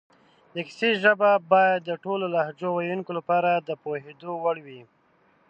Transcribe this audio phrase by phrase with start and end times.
[0.53, 4.81] د کیسې ژبه باید د ټولو لهجو ویونکو لپاره د پوهېدو وړ وي